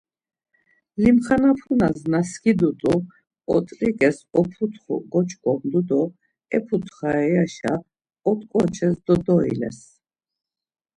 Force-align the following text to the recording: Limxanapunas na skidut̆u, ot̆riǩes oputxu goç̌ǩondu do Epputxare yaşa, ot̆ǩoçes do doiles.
Limxanapunas 1.01 1.99
na 2.11 2.19
skidut̆u, 2.29 2.95
ot̆riǩes 3.55 4.17
oputxu 4.39 4.95
goç̌ǩondu 5.11 5.81
do 5.89 6.01
Epputxare 6.55 7.25
yaşa, 7.35 7.73
ot̆ǩoçes 8.29 8.95
do 9.05 9.15
doiles. 9.25 9.79